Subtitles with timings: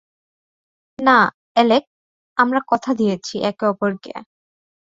[0.99, 1.17] না,
[1.53, 1.83] অ্যালেক
[2.37, 4.13] আমরা কথা দিয়েছি একে-অপরকে।